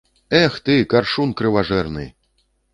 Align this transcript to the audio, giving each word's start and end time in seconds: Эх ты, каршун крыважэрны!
Эх 0.43 0.53
ты, 0.69 0.75
каршун 0.95 1.37
крыважэрны! 1.43 2.05